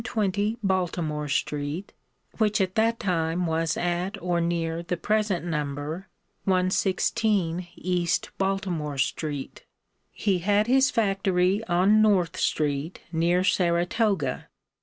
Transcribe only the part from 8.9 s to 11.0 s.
street. He had his